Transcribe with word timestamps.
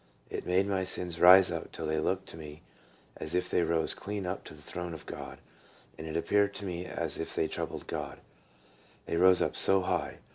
It 0.31 0.47
made 0.47 0.65
my 0.65 0.83
sins 0.83 1.19
rise 1.19 1.51
up 1.51 1.71
till 1.71 1.85
they 1.85 1.99
looked 1.99 2.27
to 2.29 2.35
me 2.35 2.63
as 3.17 3.35
if 3.35 3.51
they 3.51 3.61
rose 3.61 3.93
clean 3.93 4.25
up 4.25 4.43
to 4.45 4.55
the 4.55 4.61
throne 4.63 4.95
of 4.95 5.05
God, 5.05 5.37
and 5.95 6.07
it 6.07 6.17
appeared 6.17 6.55
to 6.55 6.65
me 6.65 6.87
as 6.87 7.19
if 7.19 7.35
they 7.35 7.47
troubled 7.47 7.85
God, 7.85 8.17
they 9.05 9.15
rose 9.17 9.43
up 9.43 9.55
so' 9.55 9.81
high. 9.83 10.17